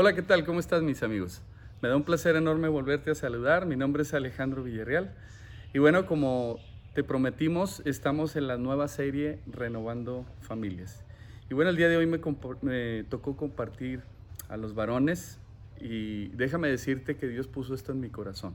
Hola, 0.00 0.14
¿qué 0.14 0.22
tal? 0.22 0.44
¿Cómo 0.44 0.60
estás, 0.60 0.80
mis 0.84 1.02
amigos? 1.02 1.42
Me 1.82 1.88
da 1.88 1.96
un 1.96 2.04
placer 2.04 2.36
enorme 2.36 2.68
volverte 2.68 3.10
a 3.10 3.16
saludar. 3.16 3.66
Mi 3.66 3.74
nombre 3.74 4.04
es 4.04 4.14
Alejandro 4.14 4.62
Villarreal. 4.62 5.12
Y 5.74 5.80
bueno, 5.80 6.06
como 6.06 6.60
te 6.94 7.02
prometimos, 7.02 7.82
estamos 7.84 8.36
en 8.36 8.46
la 8.46 8.58
nueva 8.58 8.86
serie 8.86 9.40
Renovando 9.48 10.24
Familias. 10.40 11.02
Y 11.50 11.54
bueno, 11.54 11.70
el 11.70 11.76
día 11.76 11.88
de 11.88 11.96
hoy 11.96 12.06
me, 12.06 13.02
tocó 13.08 13.36
compartir 13.36 14.04
a 14.48 14.56
los 14.56 14.76
varones 14.76 15.40
y 15.80 16.28
déjame 16.28 16.68
decirte 16.68 17.16
que 17.16 17.26
Dios 17.26 17.48
puso 17.48 17.74
esto 17.74 17.90
en 17.90 17.98
mi 17.98 18.08
corazón. 18.08 18.54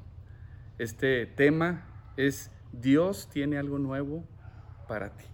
Este 0.77 1.25
tema 1.25 1.83
es 2.15 2.51
Dios 2.71 3.27
tiene 3.29 3.57
algo 3.57 3.79
nuevo 3.79 4.23
para 4.87 5.09
ti. 5.17 5.25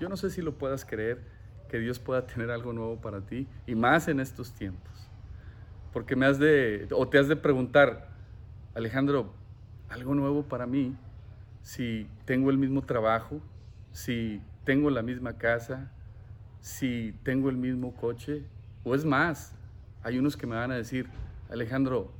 Yo 0.00 0.08
no 0.08 0.16
sé 0.16 0.30
si 0.30 0.42
lo 0.42 0.58
puedas 0.58 0.84
creer, 0.84 1.20
que 1.68 1.78
Dios 1.78 2.00
pueda 2.00 2.26
tener 2.26 2.50
algo 2.50 2.72
nuevo 2.72 3.00
para 3.00 3.20
ti 3.20 3.46
y 3.68 3.76
más 3.76 4.08
en 4.08 4.18
estos 4.18 4.52
tiempos. 4.52 5.11
Porque 5.92 6.16
me 6.16 6.26
has 6.26 6.38
de, 6.38 6.88
o 6.92 7.08
te 7.08 7.18
has 7.18 7.28
de 7.28 7.36
preguntar, 7.36 8.08
Alejandro, 8.74 9.32
algo 9.88 10.14
nuevo 10.14 10.44
para 10.44 10.66
mí, 10.66 10.96
si 11.62 12.08
tengo 12.24 12.50
el 12.50 12.58
mismo 12.58 12.82
trabajo, 12.82 13.40
si 13.92 14.40
tengo 14.64 14.90
la 14.90 15.02
misma 15.02 15.36
casa, 15.36 15.92
si 16.60 17.14
tengo 17.22 17.50
el 17.50 17.56
mismo 17.56 17.94
coche, 17.94 18.42
o 18.84 18.94
es 18.94 19.04
más, 19.04 19.54
hay 20.02 20.18
unos 20.18 20.36
que 20.36 20.46
me 20.46 20.56
van 20.56 20.70
a 20.70 20.76
decir, 20.76 21.08
Alejandro, 21.50 22.10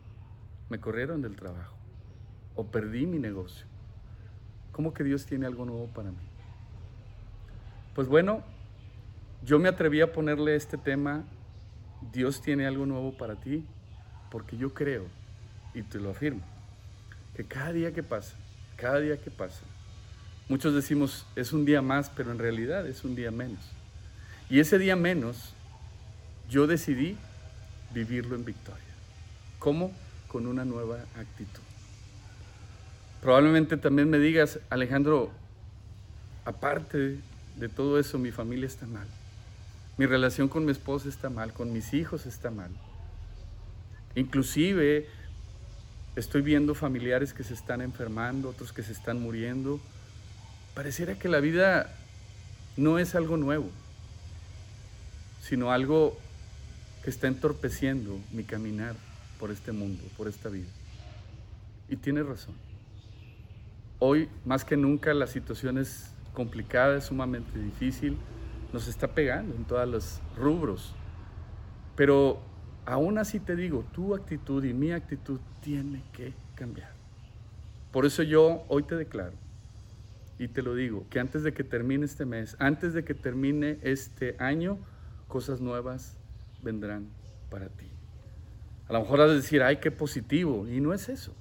me 0.68 0.78
corrieron 0.78 1.22
del 1.22 1.36
trabajo, 1.36 1.76
o 2.54 2.66
perdí 2.66 3.06
mi 3.06 3.18
negocio. 3.18 3.66
¿Cómo 4.72 4.92
que 4.92 5.04
Dios 5.04 5.26
tiene 5.26 5.46
algo 5.46 5.64
nuevo 5.64 5.86
para 5.88 6.10
mí? 6.10 6.16
Pues 7.94 8.08
bueno, 8.08 8.42
yo 9.44 9.58
me 9.58 9.68
atreví 9.68 10.00
a 10.00 10.12
ponerle 10.12 10.56
este 10.56 10.78
tema 10.78 11.24
Dios 12.12 12.42
tiene 12.42 12.66
algo 12.66 12.86
nuevo 12.86 13.12
para 13.16 13.36
ti, 13.36 13.64
porque 14.30 14.56
yo 14.56 14.74
creo, 14.74 15.06
y 15.74 15.82
te 15.82 15.98
lo 15.98 16.10
afirmo, 16.10 16.42
que 17.36 17.44
cada 17.44 17.72
día 17.72 17.92
que 17.92 18.02
pasa, 18.02 18.34
cada 18.76 19.00
día 19.00 19.16
que 19.18 19.30
pasa, 19.30 19.60
muchos 20.48 20.74
decimos 20.74 21.26
es 21.36 21.52
un 21.52 21.64
día 21.64 21.82
más, 21.82 22.10
pero 22.10 22.32
en 22.32 22.38
realidad 22.38 22.86
es 22.86 23.04
un 23.04 23.14
día 23.14 23.30
menos. 23.30 23.60
Y 24.50 24.60
ese 24.60 24.78
día 24.78 24.96
menos, 24.96 25.54
yo 26.48 26.66
decidí 26.66 27.16
vivirlo 27.94 28.36
en 28.36 28.44
victoria. 28.44 28.82
¿Cómo? 29.58 29.92
Con 30.28 30.46
una 30.46 30.64
nueva 30.64 30.98
actitud. 31.16 31.62
Probablemente 33.20 33.76
también 33.76 34.10
me 34.10 34.18
digas, 34.18 34.58
Alejandro, 34.68 35.30
aparte 36.44 37.18
de 37.56 37.68
todo 37.68 37.98
eso, 37.98 38.18
mi 38.18 38.32
familia 38.32 38.66
está 38.66 38.86
mal. 38.86 39.06
Mi 40.02 40.06
relación 40.06 40.48
con 40.48 40.64
mi 40.64 40.72
esposa 40.72 41.08
está 41.08 41.30
mal, 41.30 41.52
con 41.52 41.72
mis 41.72 41.94
hijos 41.94 42.26
está 42.26 42.50
mal. 42.50 42.72
Inclusive 44.16 45.06
estoy 46.16 46.42
viendo 46.42 46.74
familiares 46.74 47.32
que 47.32 47.44
se 47.44 47.54
están 47.54 47.80
enfermando, 47.80 48.48
otros 48.48 48.72
que 48.72 48.82
se 48.82 48.90
están 48.90 49.22
muriendo. 49.22 49.78
Pareciera 50.74 51.16
que 51.20 51.28
la 51.28 51.38
vida 51.38 51.94
no 52.76 52.98
es 52.98 53.14
algo 53.14 53.36
nuevo, 53.36 53.70
sino 55.40 55.70
algo 55.70 56.18
que 57.04 57.10
está 57.10 57.28
entorpeciendo 57.28 58.18
mi 58.32 58.42
caminar 58.42 58.96
por 59.38 59.52
este 59.52 59.70
mundo, 59.70 60.02
por 60.16 60.26
esta 60.26 60.48
vida. 60.48 60.70
Y 61.88 61.94
tiene 61.94 62.24
razón. 62.24 62.56
Hoy, 64.00 64.28
más 64.44 64.64
que 64.64 64.76
nunca, 64.76 65.14
la 65.14 65.28
situación 65.28 65.78
es 65.78 66.10
complicada, 66.34 66.98
es 66.98 67.04
sumamente 67.04 67.56
difícil 67.56 68.18
nos 68.72 68.88
está 68.88 69.08
pegando 69.08 69.54
en 69.54 69.64
todos 69.64 69.88
los 69.88 70.20
rubros. 70.36 70.94
Pero 71.96 72.40
aún 72.86 73.18
así 73.18 73.38
te 73.38 73.54
digo, 73.54 73.84
tu 73.92 74.14
actitud 74.14 74.64
y 74.64 74.72
mi 74.72 74.92
actitud 74.92 75.40
tiene 75.60 76.02
que 76.12 76.32
cambiar. 76.54 76.92
Por 77.90 78.06
eso 78.06 78.22
yo 78.22 78.64
hoy 78.68 78.82
te 78.84 78.96
declaro 78.96 79.34
y 80.38 80.48
te 80.48 80.62
lo 80.62 80.74
digo, 80.74 81.06
que 81.10 81.20
antes 81.20 81.42
de 81.42 81.52
que 81.52 81.62
termine 81.62 82.04
este 82.06 82.24
mes, 82.24 82.56
antes 82.58 82.94
de 82.94 83.04
que 83.04 83.14
termine 83.14 83.78
este 83.82 84.34
año, 84.38 84.78
cosas 85.28 85.60
nuevas 85.60 86.16
vendrán 86.62 87.08
para 87.50 87.68
ti. 87.68 87.86
A 88.88 88.94
lo 88.94 89.00
mejor 89.00 89.20
has 89.20 89.30
de 89.30 89.36
decir, 89.36 89.62
ay, 89.62 89.76
qué 89.76 89.90
positivo. 89.90 90.66
Y 90.68 90.80
no 90.80 90.92
es 90.92 91.08
eso. 91.08 91.34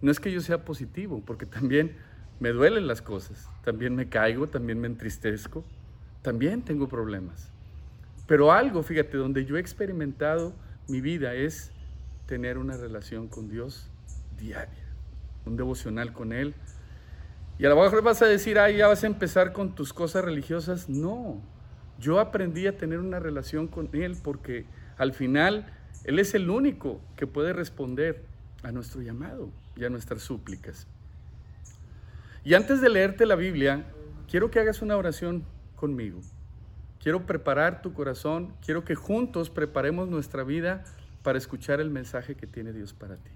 No 0.00 0.10
es 0.10 0.20
que 0.20 0.32
yo 0.32 0.40
sea 0.40 0.64
positivo, 0.64 1.22
porque 1.26 1.44
también 1.46 1.96
me 2.38 2.50
duelen 2.50 2.86
las 2.86 3.02
cosas. 3.02 3.48
También 3.64 3.94
me 3.96 4.08
caigo, 4.08 4.48
también 4.48 4.80
me 4.80 4.86
entristezco 4.86 5.64
también 6.22 6.62
tengo 6.62 6.88
problemas. 6.88 7.50
Pero 8.26 8.52
algo, 8.52 8.82
fíjate, 8.82 9.16
donde 9.16 9.44
yo 9.44 9.56
he 9.56 9.60
experimentado 9.60 10.52
mi 10.88 11.00
vida 11.00 11.34
es 11.34 11.72
tener 12.26 12.58
una 12.58 12.76
relación 12.76 13.28
con 13.28 13.48
Dios 13.48 13.90
diaria, 14.38 14.84
un 15.46 15.56
devocional 15.56 16.12
con 16.12 16.32
Él. 16.32 16.54
Y 17.58 17.66
a 17.66 17.68
lo 17.68 17.76
mejor 17.76 18.02
vas 18.02 18.22
a 18.22 18.26
decir, 18.26 18.58
ay, 18.58 18.76
ya 18.76 18.88
vas 18.88 19.04
a 19.04 19.06
empezar 19.06 19.52
con 19.52 19.74
tus 19.74 19.92
cosas 19.92 20.24
religiosas. 20.24 20.88
No, 20.88 21.42
yo 21.98 22.20
aprendí 22.20 22.66
a 22.66 22.76
tener 22.76 22.98
una 22.98 23.18
relación 23.18 23.66
con 23.66 23.88
Él 23.92 24.16
porque 24.22 24.64
al 24.96 25.12
final 25.12 25.66
Él 26.04 26.18
es 26.18 26.34
el 26.34 26.50
único 26.50 27.00
que 27.16 27.26
puede 27.26 27.52
responder 27.52 28.24
a 28.62 28.72
nuestro 28.72 29.02
llamado 29.02 29.50
y 29.76 29.84
a 29.84 29.90
nuestras 29.90 30.22
súplicas. 30.22 30.86
Y 32.44 32.54
antes 32.54 32.80
de 32.80 32.88
leerte 32.88 33.26
la 33.26 33.34
Biblia, 33.34 33.84
quiero 34.28 34.50
que 34.50 34.60
hagas 34.60 34.82
una 34.82 34.96
oración 34.96 35.44
conmigo. 35.80 36.20
Quiero 37.02 37.24
preparar 37.24 37.80
tu 37.80 37.94
corazón, 37.94 38.52
quiero 38.62 38.84
que 38.84 38.94
juntos 38.94 39.48
preparemos 39.48 40.08
nuestra 40.08 40.44
vida 40.44 40.84
para 41.22 41.38
escuchar 41.38 41.80
el 41.80 41.88
mensaje 41.88 42.34
que 42.34 42.46
tiene 42.46 42.74
Dios 42.74 42.92
para 42.92 43.16
ti. 43.16 43.30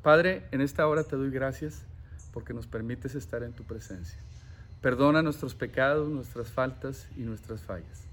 Padre, 0.00 0.46
en 0.52 0.60
esta 0.60 0.86
hora 0.86 1.02
te 1.02 1.16
doy 1.16 1.30
gracias 1.30 1.82
porque 2.32 2.54
nos 2.54 2.68
permites 2.68 3.16
estar 3.16 3.42
en 3.42 3.52
tu 3.52 3.64
presencia. 3.64 4.20
Perdona 4.80 5.22
nuestros 5.22 5.56
pecados, 5.56 6.08
nuestras 6.08 6.52
faltas 6.52 7.08
y 7.16 7.22
nuestras 7.22 7.62
fallas. 7.62 8.04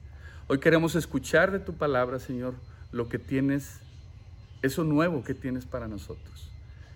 Hoy 0.47 0.59
queremos 0.59 0.95
escuchar 0.95 1.51
de 1.51 1.59
tu 1.59 1.73
palabra, 1.73 2.17
Señor, 2.17 2.55
lo 2.91 3.07
que 3.07 3.19
tienes, 3.19 3.79
eso 4.63 4.83
nuevo 4.83 5.23
que 5.23 5.35
tienes 5.35 5.67
para 5.67 5.87
nosotros. 5.87 6.49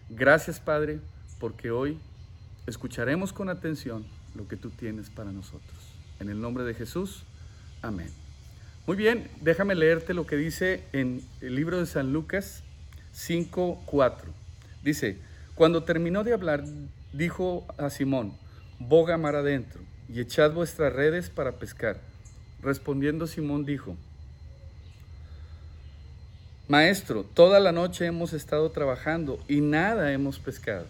Gracias, 0.09 0.59
Padre, 0.59 0.99
porque 1.39 1.69
hoy 1.69 1.99
escucharemos 2.66 3.31
con 3.31 3.49
atención 3.49 4.05
lo 4.33 4.47
que 4.47 4.57
tú 4.57 4.71
tienes 4.71 5.11
para 5.11 5.31
nosotros. 5.31 5.98
En 6.19 6.30
el 6.30 6.41
nombre 6.41 6.63
de 6.63 6.74
Jesús, 6.74 7.24
amén. 7.81 8.09
Muy 8.85 8.97
bien, 8.97 9.30
déjame 9.41 9.75
leerte 9.75 10.13
lo 10.13 10.25
que 10.25 10.35
dice 10.35 10.84
en 10.94 11.22
el 11.41 11.56
libro 11.56 11.80
de 11.80 11.85
San 11.85 12.12
Lucas 12.12 12.63
5.4. 13.16 14.16
Dice, 14.84 15.18
cuando 15.56 15.84
terminó 15.84 16.24
de 16.24 16.34
hablar, 16.34 16.63
dijo 17.13 17.66
a 17.78 17.90
Simón, 17.90 18.34
boga 18.79 19.18
mar 19.18 19.35
adentro 19.35 19.81
y 20.08 20.19
echad 20.19 20.52
vuestras 20.53 20.94
redes 20.94 21.29
para 21.29 21.53
pescar. 21.53 22.00
Respondiendo 22.62 23.28
Simón 23.28 23.66
dijo, 23.66 23.96
Maestro, 26.68 27.24
toda 27.24 27.59
la 27.59 27.72
noche 27.72 28.06
hemos 28.06 28.34
estado 28.34 28.69
trabajando 28.72 29.40
y 29.47 29.62
nada 29.62 30.12
hemos 30.12 30.40
pescado. 30.40 30.85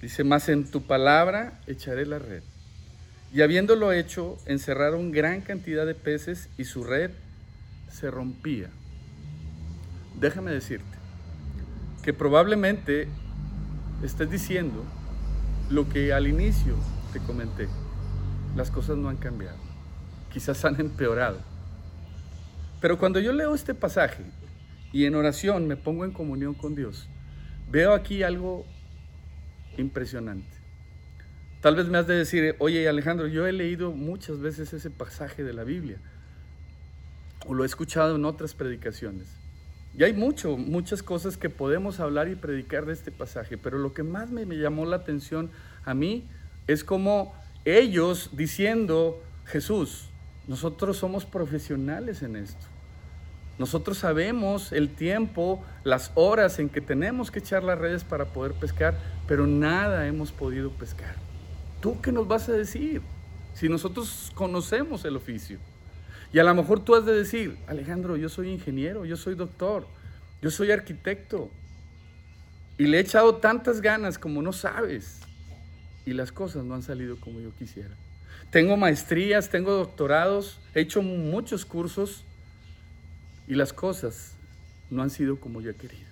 Dice, 0.00 0.22
mas 0.22 0.48
en 0.48 0.70
tu 0.70 0.82
palabra 0.82 1.60
echaré 1.66 2.06
la 2.06 2.18
red. 2.18 2.42
Y 3.34 3.42
habiéndolo 3.42 3.90
hecho, 3.90 4.38
encerraron 4.46 5.10
gran 5.10 5.40
cantidad 5.40 5.84
de 5.84 5.96
peces 5.96 6.48
y 6.56 6.66
su 6.66 6.84
red 6.84 7.10
se 7.90 8.08
rompía. 8.08 8.70
Déjame 10.20 10.52
decirte 10.52 10.96
que 12.04 12.12
probablemente 12.12 13.08
estés 14.04 14.30
diciendo 14.30 14.84
lo 15.68 15.88
que 15.88 16.12
al 16.12 16.28
inicio 16.28 16.76
te 17.12 17.18
comenté. 17.18 17.66
Las 18.54 18.70
cosas 18.70 18.98
no 18.98 19.08
han 19.08 19.16
cambiado. 19.16 19.58
Quizás 20.32 20.64
han 20.64 20.80
empeorado. 20.80 21.40
Pero 22.80 22.98
cuando 22.98 23.18
yo 23.18 23.32
leo 23.32 23.52
este 23.56 23.74
pasaje 23.74 24.22
y 24.92 25.06
en 25.06 25.16
oración 25.16 25.66
me 25.66 25.76
pongo 25.76 26.04
en 26.04 26.12
comunión 26.12 26.54
con 26.54 26.76
Dios, 26.76 27.08
veo 27.68 27.94
aquí 27.94 28.22
algo 28.22 28.64
impresionante. 29.76 30.63
Tal 31.64 31.76
vez 31.76 31.88
me 31.88 31.96
has 31.96 32.06
de 32.06 32.14
decir, 32.14 32.56
oye 32.58 32.86
Alejandro, 32.86 33.26
yo 33.26 33.46
he 33.46 33.52
leído 33.52 33.92
muchas 33.92 34.38
veces 34.38 34.74
ese 34.74 34.90
pasaje 34.90 35.42
de 35.42 35.54
la 35.54 35.64
Biblia 35.64 35.96
o 37.46 37.54
lo 37.54 37.62
he 37.62 37.66
escuchado 37.66 38.16
en 38.16 38.26
otras 38.26 38.52
predicaciones. 38.52 39.28
Y 39.96 40.04
hay 40.04 40.12
mucho, 40.12 40.58
muchas 40.58 41.02
cosas 41.02 41.38
que 41.38 41.48
podemos 41.48 42.00
hablar 42.00 42.28
y 42.28 42.34
predicar 42.34 42.84
de 42.84 42.92
este 42.92 43.10
pasaje, 43.10 43.56
pero 43.56 43.78
lo 43.78 43.94
que 43.94 44.02
más 44.02 44.30
me, 44.30 44.44
llamó 44.44 44.84
la 44.84 44.96
atención 44.96 45.50
a 45.86 45.94
mí 45.94 46.28
es 46.66 46.84
como 46.84 47.34
ellos 47.64 48.28
diciendo, 48.34 49.22
Jesús, 49.46 50.10
nosotros 50.46 50.98
somos 50.98 51.24
profesionales 51.24 52.22
en 52.22 52.36
esto. 52.36 52.66
Nosotros 53.58 53.96
sabemos 53.96 54.70
el 54.70 54.90
tiempo, 54.90 55.64
las 55.82 56.12
horas 56.14 56.58
en 56.58 56.68
que 56.68 56.82
tenemos 56.82 57.30
que 57.30 57.38
echar 57.38 57.64
las 57.64 57.78
redes 57.78 58.04
para 58.04 58.26
poder 58.26 58.52
pescar, 58.52 58.98
pero 59.26 59.46
nada 59.46 60.06
hemos 60.06 60.30
podido 60.30 60.70
pescar. 60.70 61.23
¿Tú 61.84 62.00
qué 62.00 62.12
nos 62.12 62.26
vas 62.26 62.48
a 62.48 62.52
decir 62.52 63.02
si 63.52 63.68
nosotros 63.68 64.32
conocemos 64.34 65.04
el 65.04 65.16
oficio? 65.16 65.58
Y 66.32 66.38
a 66.38 66.42
lo 66.42 66.54
mejor 66.54 66.82
tú 66.82 66.94
has 66.94 67.04
de 67.04 67.12
decir, 67.12 67.58
Alejandro, 67.66 68.16
yo 68.16 68.30
soy 68.30 68.48
ingeniero, 68.48 69.04
yo 69.04 69.18
soy 69.18 69.34
doctor, 69.34 69.86
yo 70.40 70.50
soy 70.50 70.70
arquitecto. 70.70 71.50
Y 72.78 72.86
le 72.86 72.96
he 72.96 73.00
echado 73.00 73.34
tantas 73.34 73.82
ganas 73.82 74.18
como 74.18 74.40
no 74.40 74.54
sabes. 74.54 75.20
Y 76.06 76.14
las 76.14 76.32
cosas 76.32 76.64
no 76.64 76.74
han 76.74 76.82
salido 76.82 77.20
como 77.20 77.38
yo 77.40 77.54
quisiera. 77.54 77.94
Tengo 78.48 78.78
maestrías, 78.78 79.50
tengo 79.50 79.72
doctorados, 79.72 80.60
he 80.74 80.80
hecho 80.80 81.02
muchos 81.02 81.66
cursos 81.66 82.24
y 83.46 83.56
las 83.56 83.74
cosas 83.74 84.36
no 84.88 85.02
han 85.02 85.10
sido 85.10 85.38
como 85.38 85.60
yo 85.60 85.72
he 85.72 85.74
querido. 85.74 86.08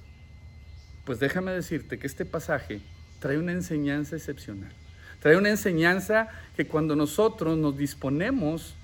Pues 1.06 1.18
déjame 1.18 1.50
decirte 1.52 1.98
que 1.98 2.06
este 2.06 2.26
pasaje 2.26 2.82
trae 3.20 3.38
una 3.38 3.52
enseñanza 3.52 4.16
excepcional. 4.16 4.74
Trae 5.22 5.36
una 5.36 5.50
enseñanza 5.50 6.28
que 6.56 6.66
cuando 6.66 6.96
nosotros 6.96 7.56
nos 7.56 7.78
disponemos 7.78 8.74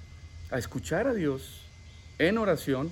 a 0.50 0.58
escuchar 0.58 1.08
a 1.08 1.12
Dios 1.12 1.62
en 2.19 2.38
oración, 2.38 2.90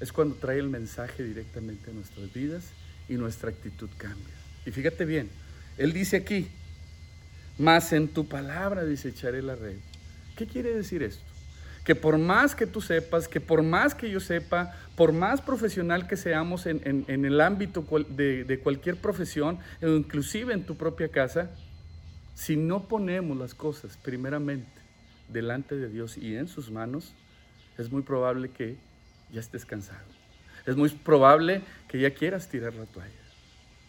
es 0.00 0.12
cuando 0.12 0.34
trae 0.34 0.58
el 0.58 0.68
mensaje 0.68 1.22
directamente 1.22 1.90
a 1.90 1.94
nuestras 1.94 2.32
vidas 2.32 2.64
y 3.08 3.14
nuestra 3.14 3.50
actitud 3.50 3.88
cambia. 3.96 4.34
Y 4.66 4.72
fíjate 4.72 5.04
bien, 5.04 5.30
Él 5.76 5.92
dice 5.92 6.16
aquí, 6.16 6.48
más 7.58 7.92
en 7.92 8.08
tu 8.08 8.26
palabra 8.28 8.84
dice 8.84 9.10
echaré 9.10 9.40
la 9.40 9.54
red. 9.54 9.76
¿Qué 10.36 10.46
quiere 10.46 10.74
decir 10.74 11.02
esto? 11.02 11.24
Que 11.84 11.94
por 11.94 12.18
más 12.18 12.56
que 12.56 12.66
tú 12.66 12.80
sepas, 12.80 13.28
que 13.28 13.40
por 13.40 13.62
más 13.62 13.94
que 13.94 14.10
yo 14.10 14.18
sepa, 14.18 14.74
por 14.96 15.12
más 15.12 15.40
profesional 15.40 16.06
que 16.06 16.16
seamos 16.16 16.66
en, 16.66 17.04
el 17.08 17.40
ámbito 17.40 17.84
de, 18.10 18.60
cualquier 18.62 18.96
profesión, 18.96 19.58
inclusive 19.80 20.52
en 20.52 20.64
tu 20.64 20.76
propia 20.76 21.08
casa, 21.08 21.50
si 22.38 22.56
no 22.56 22.84
ponemos 22.86 23.36
las 23.36 23.52
cosas 23.52 23.96
primeramente 23.96 24.80
delante 25.28 25.74
de 25.74 25.88
Dios 25.88 26.16
y 26.16 26.36
en 26.36 26.46
sus 26.46 26.70
manos, 26.70 27.12
es 27.76 27.90
muy 27.90 28.02
probable 28.02 28.50
que 28.50 28.76
ya 29.32 29.40
estés 29.40 29.66
cansado. 29.66 30.06
Es 30.64 30.76
muy 30.76 30.88
probable 30.88 31.62
que 31.88 31.98
ya 31.98 32.14
quieras 32.14 32.48
tirar 32.48 32.74
la 32.74 32.86
toalla. 32.86 33.10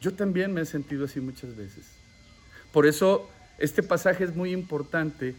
Yo 0.01 0.15
también 0.15 0.51
me 0.51 0.61
he 0.61 0.65
sentido 0.65 1.05
así 1.05 1.19
muchas 1.19 1.55
veces. 1.55 1.91
Por 2.73 2.87
eso 2.87 3.29
este 3.59 3.83
pasaje 3.83 4.23
es 4.23 4.35
muy 4.35 4.51
importante 4.51 5.35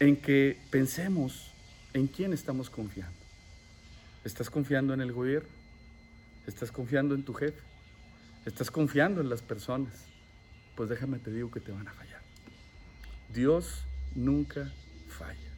en 0.00 0.16
que 0.16 0.58
pensemos 0.70 1.52
en 1.92 2.08
quién 2.08 2.32
estamos 2.32 2.68
confiando. 2.68 3.14
¿Estás 4.24 4.50
confiando 4.50 4.92
en 4.92 5.02
el 5.02 5.12
gobierno? 5.12 5.48
¿Estás 6.48 6.72
confiando 6.72 7.14
en 7.14 7.22
tu 7.22 7.32
jefe? 7.32 7.60
¿Estás 8.44 8.72
confiando 8.72 9.20
en 9.20 9.28
las 9.28 9.40
personas? 9.40 10.15
Pues 10.76 10.88
déjame 10.88 11.18
te 11.18 11.32
digo 11.32 11.50
que 11.50 11.60
te 11.60 11.72
van 11.72 11.88
a 11.88 11.92
fallar. 11.92 12.20
Dios 13.32 13.84
nunca 14.14 14.70
falla. 15.08 15.50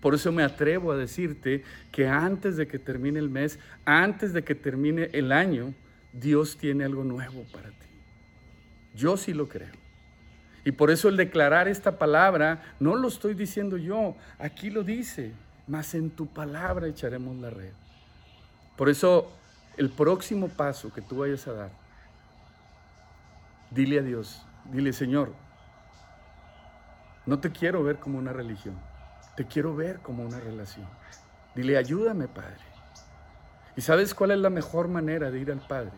Por 0.00 0.14
eso 0.14 0.32
me 0.32 0.42
atrevo 0.42 0.92
a 0.92 0.96
decirte 0.96 1.62
que 1.92 2.08
antes 2.08 2.56
de 2.56 2.66
que 2.66 2.78
termine 2.78 3.18
el 3.18 3.28
mes, 3.28 3.58
antes 3.84 4.32
de 4.32 4.42
que 4.42 4.54
termine 4.54 5.10
el 5.12 5.30
año, 5.30 5.74
Dios 6.12 6.56
tiene 6.56 6.84
algo 6.84 7.04
nuevo 7.04 7.44
para 7.52 7.68
ti. 7.68 7.86
Yo 8.94 9.16
sí 9.16 9.34
lo 9.34 9.48
creo. 9.48 9.74
Y 10.64 10.72
por 10.72 10.90
eso 10.90 11.08
el 11.08 11.16
declarar 11.16 11.68
esta 11.68 11.98
palabra, 11.98 12.74
no 12.80 12.96
lo 12.96 13.08
estoy 13.08 13.34
diciendo 13.34 13.76
yo, 13.76 14.16
aquí 14.38 14.70
lo 14.70 14.82
dice, 14.84 15.32
mas 15.66 15.94
en 15.94 16.10
tu 16.10 16.26
palabra 16.26 16.86
echaremos 16.86 17.36
la 17.36 17.50
red. 17.50 17.72
Por 18.76 18.88
eso 18.88 19.30
el 19.76 19.90
próximo 19.90 20.48
paso 20.48 20.92
que 20.92 21.00
tú 21.00 21.18
vayas 21.18 21.46
a 21.46 21.52
dar, 21.52 21.70
dile 23.70 23.98
a 24.00 24.02
Dios, 24.02 24.44
dile 24.70 24.92
Señor, 24.92 25.32
no 27.26 27.38
te 27.38 27.50
quiero 27.50 27.82
ver 27.82 27.98
como 27.98 28.18
una 28.18 28.32
religión, 28.32 28.78
te 29.36 29.46
quiero 29.46 29.74
ver 29.74 30.00
como 30.00 30.24
una 30.24 30.40
relación. 30.40 30.88
Dile, 31.54 31.76
ayúdame, 31.76 32.28
Padre. 32.28 32.60
¿Y 33.76 33.82
sabes 33.82 34.14
cuál 34.14 34.30
es 34.32 34.38
la 34.38 34.50
mejor 34.50 34.88
manera 34.88 35.30
de 35.30 35.38
ir 35.38 35.50
al 35.50 35.60
Padre? 35.60 35.92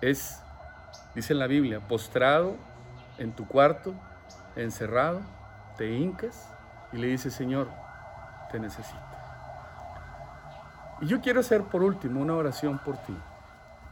Es, 0.00 0.42
dice 1.14 1.32
en 1.32 1.38
la 1.38 1.46
Biblia, 1.46 1.80
postrado 1.86 2.56
en 3.18 3.32
tu 3.32 3.46
cuarto, 3.46 3.94
encerrado, 4.54 5.22
te 5.76 5.90
hincas 5.92 6.50
y 6.92 6.98
le 6.98 7.08
dices, 7.08 7.34
Señor, 7.34 7.68
te 8.50 8.58
necesito. 8.58 8.98
Y 11.00 11.06
yo 11.06 11.20
quiero 11.20 11.40
hacer 11.40 11.62
por 11.64 11.82
último 11.82 12.20
una 12.20 12.34
oración 12.34 12.78
por 12.78 12.96
ti, 12.98 13.16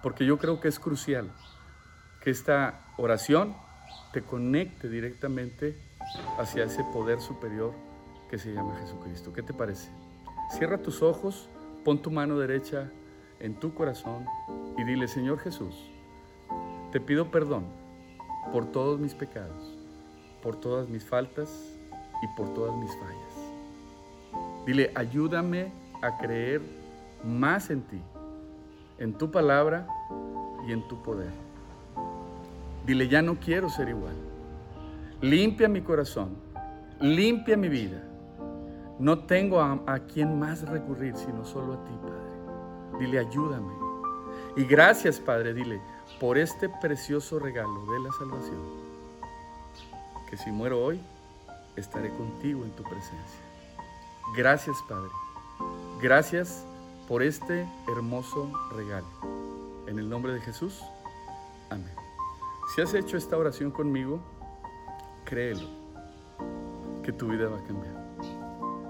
porque 0.03 0.25
yo 0.25 0.39
creo 0.39 0.61
que 0.61 0.69
es 0.69 0.79
crucial 0.79 1.31
que 2.21 2.31
esta 2.31 2.81
oración 2.97 3.55
te 4.15 4.23
conecte 4.23 4.89
directamente 4.89 5.77
hacia 6.39 6.63
ese 6.63 6.85
poder 6.85 7.21
superior 7.21 7.73
que 8.31 8.39
se 8.39 8.55
llama 8.55 8.77
Jesucristo. 8.77 9.33
¿Qué 9.33 9.43
te 9.43 9.53
parece? 9.53 9.91
Cierra 10.57 10.79
tus 10.79 11.03
ojos, 11.03 11.49
pon 11.85 12.01
tu 12.01 12.13
mano 12.13 12.39
derecha 12.39 12.93
en 13.41 13.59
tu 13.59 13.75
corazón 13.75 14.25
y 14.79 14.85
dile, 14.85 15.09
Señor 15.09 15.41
Jesús, 15.41 15.75
te 16.93 17.01
pido 17.01 17.33
perdón 17.33 17.65
por 18.53 18.71
todos 18.71 19.01
mis 19.01 19.15
pecados, 19.15 19.77
por 20.45 20.61
todas 20.61 20.89
mis 20.89 21.05
faltas 21.05 21.77
y 22.23 22.37
por 22.37 22.55
todas 22.55 22.77
mis 22.77 22.93
fallas. 22.93 24.65
Dile, 24.65 24.93
ayúdame 24.95 25.73
a 26.03 26.19
creer 26.19 26.63
más 27.25 27.69
en 27.69 27.83
ti, 27.83 28.01
en 28.99 29.19
tu 29.19 29.33
palabra 29.33 29.89
y 30.69 30.73
en 30.73 30.87
tu 30.87 31.03
poder. 31.03 31.44
Dile, 32.85 33.09
ya 33.09 33.23
no 33.23 33.39
quiero 33.41 33.69
ser 33.71 33.89
igual. 33.89 34.15
Limpia 35.21 35.69
mi 35.69 35.81
corazón, 35.81 36.37
limpia 37.01 37.57
mi 37.57 37.69
vida. 37.69 38.03
No 38.99 39.21
tengo 39.21 39.61
a, 39.61 39.81
a 39.87 40.01
quien 40.01 40.39
más 40.39 40.69
recurrir, 40.69 41.17
sino 41.17 41.45
solo 41.45 41.75
a 41.75 41.85
ti, 41.85 41.93
Padre. 42.03 43.01
Dile, 43.01 43.19
ayúdame. 43.19 43.73
Y 44.57 44.65
gracias, 44.65 45.19
Padre, 45.19 45.53
dile, 45.53 45.81
por 46.21 46.39
este 46.39 46.69
precioso 46.69 47.39
regalo 47.39 47.87
de 47.93 48.01
la 48.01 48.13
salvación, 48.13 48.61
que 50.31 50.37
si 50.37 50.53
muero 50.53 50.85
hoy, 50.85 51.01
estaré 51.77 52.11
contigo 52.11 52.65
en 52.65 52.71
tu 52.73 52.83
presencia. 52.83 53.41
Gracias, 54.37 54.77
Padre. 54.89 55.11
Gracias 56.01 56.65
por 57.09 57.23
este 57.23 57.67
hermoso 57.89 58.51
regalo. 58.75 59.07
En 59.87 59.99
el 59.99 60.09
nombre 60.09 60.33
de 60.33 60.41
Jesús, 60.41 60.83
amén. 61.71 62.04
Si 62.67 62.81
has 62.81 62.95
hecho 62.95 63.17
esta 63.17 63.37
oración 63.37 63.71
conmigo, 63.71 64.21
créelo, 65.25 65.69
que 67.03 67.13
tu 67.13 67.29
vida 67.29 67.49
va 67.49 67.59
a 67.59 67.63
cambiar. 67.63 67.95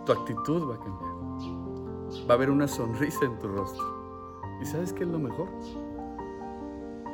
Tu 0.07 0.13
actitud 0.13 0.71
va 0.71 0.77
a 0.77 0.79
cambiar. 0.79 2.29
Va 2.29 2.35
a 2.35 2.37
haber 2.37 2.51
una 2.51 2.69
sonrisa 2.69 3.25
en 3.25 3.39
tu 3.39 3.49
rostro. 3.49 3.85
¿Y 4.63 4.65
sabes 4.65 4.93
qué 4.93 5.03
es 5.03 5.11
lo 5.11 5.19
mejor? 5.19 5.49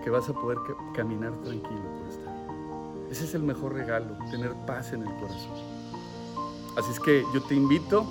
Que 0.04 0.10
vas 0.10 0.28
a 0.28 0.34
poder 0.34 0.58
caminar 0.94 1.32
tranquilo 1.40 1.82
por 1.98 2.08
esta 2.08 2.30
vida. 2.30 3.08
Ese 3.10 3.24
es 3.24 3.34
el 3.34 3.42
mejor 3.42 3.72
regalo, 3.72 4.18
tener 4.30 4.54
paz 4.66 4.92
en 4.92 5.02
el 5.02 5.14
corazón. 5.16 5.52
Así 6.76 6.92
es 6.92 7.00
que 7.00 7.24
yo 7.34 7.42
te 7.42 7.54
invito 7.54 8.04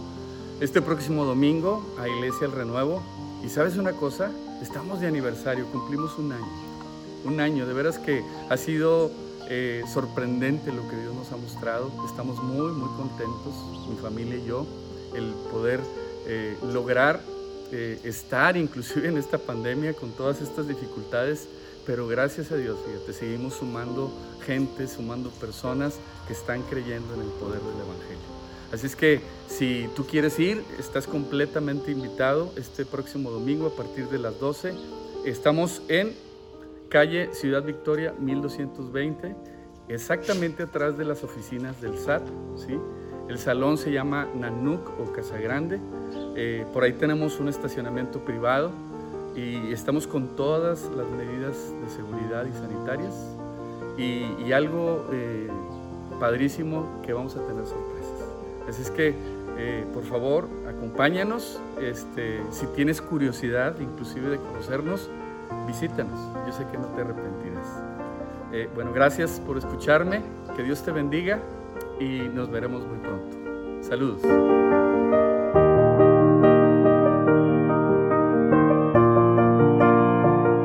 este 0.59 0.81
próximo 0.81 1.23
domingo 1.23 1.81
a 1.99 2.09
Iglesia 2.09 2.47
El 2.47 2.53
Renuevo. 2.53 3.01
Y 3.43 3.49
sabes 3.49 3.77
una 3.77 3.93
cosa, 3.93 4.31
estamos 4.61 4.99
de 4.99 5.07
aniversario, 5.07 5.65
cumplimos 5.67 6.17
un 6.17 6.33
año. 6.33 6.68
Un 7.25 7.39
año, 7.39 7.65
de 7.67 7.73
veras 7.73 7.99
que 7.99 8.23
ha 8.49 8.57
sido 8.57 9.11
eh, 9.49 9.83
sorprendente 9.91 10.71
lo 10.71 10.87
que 10.87 10.95
Dios 10.95 11.15
nos 11.15 11.31
ha 11.31 11.37
mostrado. 11.37 11.91
Estamos 12.05 12.41
muy, 12.43 12.71
muy 12.71 12.89
contentos, 12.95 13.53
mi 13.89 13.95
familia 13.97 14.37
y 14.37 14.45
yo, 14.45 14.65
el 15.15 15.33
poder 15.51 15.81
eh, 16.27 16.57
lograr 16.71 17.21
eh, 17.71 17.99
estar 18.03 18.57
inclusive 18.57 19.07
en 19.07 19.17
esta 19.17 19.37
pandemia 19.37 19.93
con 19.93 20.11
todas 20.11 20.41
estas 20.41 20.67
dificultades, 20.67 21.47
pero 21.85 22.07
gracias 22.07 22.51
a 22.51 22.57
Dios, 22.57 22.77
fíjate, 22.85 23.13
seguimos 23.13 23.55
sumando 23.55 24.11
gente, 24.45 24.87
sumando 24.87 25.29
personas 25.29 25.95
que 26.27 26.33
están 26.33 26.61
creyendo 26.63 27.13
en 27.13 27.21
el 27.21 27.27
poder 27.27 27.59
del 27.59 27.75
Evangelio. 27.75 28.39
Así 28.71 28.85
es 28.85 28.95
que 28.95 29.21
si 29.47 29.89
tú 29.95 30.05
quieres 30.05 30.37
ir, 30.39 30.63
estás 30.77 31.07
completamente 31.07 31.91
invitado 31.91 32.53
este 32.55 32.85
próximo 32.85 33.31
domingo 33.31 33.67
a 33.67 33.75
partir 33.75 34.07
de 34.09 34.19
las 34.19 34.39
12. 34.39 34.73
Estamos 35.25 35.81
en 35.87 36.13
calle 36.89 37.33
Ciudad 37.33 37.63
Victoria 37.63 38.13
1220, 38.19 39.35
exactamente 39.87 40.63
atrás 40.63 40.97
de 40.97 41.05
las 41.05 41.23
oficinas 41.23 41.79
del 41.81 41.97
SAT. 41.97 42.23
¿sí? 42.55 42.77
El 43.29 43.37
salón 43.37 43.77
se 43.77 43.91
llama 43.91 44.27
Nanuk 44.35 44.99
o 44.99 45.13
Casa 45.13 45.37
Grande. 45.37 45.79
Eh, 46.35 46.65
por 46.73 46.83
ahí 46.83 46.93
tenemos 46.93 47.39
un 47.39 47.47
estacionamiento 47.47 48.19
privado 48.19 48.71
y 49.35 49.71
estamos 49.71 50.07
con 50.07 50.35
todas 50.35 50.89
las 50.97 51.07
medidas 51.07 51.55
de 51.81 51.89
seguridad 51.89 52.45
y 52.45 52.51
sanitarias. 52.53 53.13
Y, 53.97 54.51
algo 54.53 55.05
eh, 55.11 55.47
padrísimo 56.19 57.01
que 57.05 57.13
vamos 57.13 57.35
a 57.35 57.45
tener 57.45 57.65
sorpresas. 57.67 58.27
Así 58.67 58.81
es 58.81 58.89
que, 58.89 59.13
eh, 59.57 59.85
por 59.93 60.03
favor, 60.03 60.47
acompáñanos. 60.67 61.59
Este, 61.79 62.41
si 62.49 62.65
tienes 62.67 63.01
curiosidad, 63.01 63.79
inclusive 63.79 64.29
de 64.29 64.37
conocernos, 64.37 65.09
visítanos. 65.67 66.19
Yo 66.47 66.53
sé 66.53 66.65
que 66.71 66.77
no 66.77 66.85
te 66.87 67.01
arrepentirás. 67.01 67.67
Eh, 68.51 68.69
bueno, 68.73 68.91
gracias 68.93 69.39
por 69.45 69.57
escucharme. 69.57 70.21
Que 70.55 70.63
Dios 70.63 70.83
te 70.83 70.91
bendiga 70.91 71.39
y 71.99 72.29
nos 72.33 72.49
veremos 72.49 72.85
muy 72.85 72.97
pronto. 72.99 73.37
Saludos. 73.81 74.21